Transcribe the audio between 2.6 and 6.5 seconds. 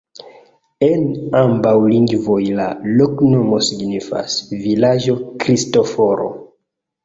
la loknomo signifas: vilaĝo Kristoforo.